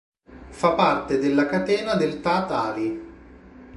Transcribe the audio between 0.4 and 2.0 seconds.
Fa parte della catena